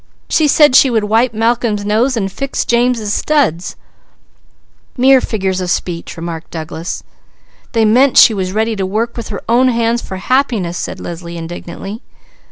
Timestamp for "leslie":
10.99-11.37